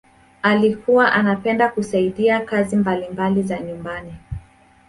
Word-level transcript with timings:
alikuwa 0.41 1.13
anapenda 1.13 1.69
kusaidia 1.69 2.39
kazi 2.39 2.75
mbalimbali 2.75 3.43
za 3.43 3.59
nyumbani 3.59 4.13